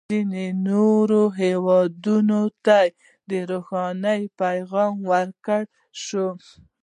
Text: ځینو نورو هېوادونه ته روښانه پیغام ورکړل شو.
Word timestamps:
ځینو 0.13 0.41
نورو 0.67 1.21
هېوادونه 1.41 2.39
ته 2.65 2.79
روښانه 3.51 4.13
پیغام 4.41 4.93
ورکړل 5.11 5.63
شو. 6.03 6.27